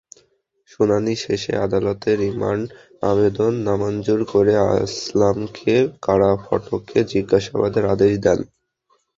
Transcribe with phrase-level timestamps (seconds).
[0.71, 2.65] শুনানি শেষে আদালত রিমান্ড
[3.03, 5.75] আবেদন নামঞ্জুর করে আসলামকে
[6.01, 8.39] কারাফটকে জিজ্ঞাসাবাদের আদেশ দেন।